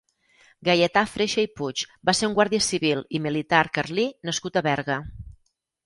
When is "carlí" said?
3.79-4.11